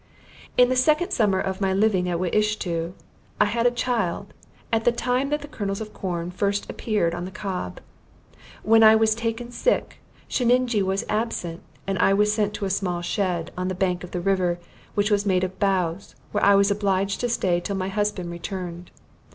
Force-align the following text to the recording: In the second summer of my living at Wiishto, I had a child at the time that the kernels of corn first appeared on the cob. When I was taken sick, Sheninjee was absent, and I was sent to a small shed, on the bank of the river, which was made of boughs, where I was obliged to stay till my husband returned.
In 0.57 0.69
the 0.69 0.75
second 0.75 1.11
summer 1.11 1.39
of 1.39 1.61
my 1.61 1.73
living 1.75 2.09
at 2.09 2.17
Wiishto, 2.17 2.93
I 3.39 3.45
had 3.45 3.67
a 3.67 3.69
child 3.69 4.33
at 4.73 4.83
the 4.83 4.91
time 4.91 5.29
that 5.29 5.41
the 5.43 5.47
kernels 5.47 5.79
of 5.79 5.93
corn 5.93 6.31
first 6.31 6.67
appeared 6.71 7.13
on 7.13 7.25
the 7.25 7.29
cob. 7.29 7.79
When 8.63 8.81
I 8.81 8.95
was 8.95 9.13
taken 9.13 9.51
sick, 9.51 9.99
Sheninjee 10.27 10.81
was 10.81 11.05
absent, 11.07 11.61
and 11.85 11.99
I 11.99 12.13
was 12.15 12.33
sent 12.33 12.55
to 12.55 12.65
a 12.65 12.71
small 12.71 13.03
shed, 13.03 13.51
on 13.55 13.67
the 13.67 13.75
bank 13.75 14.03
of 14.03 14.09
the 14.09 14.21
river, 14.21 14.57
which 14.95 15.11
was 15.11 15.27
made 15.27 15.43
of 15.43 15.59
boughs, 15.59 16.15
where 16.31 16.43
I 16.43 16.55
was 16.55 16.71
obliged 16.71 17.19
to 17.19 17.29
stay 17.29 17.59
till 17.59 17.75
my 17.75 17.89
husband 17.89 18.31
returned. 18.31 18.89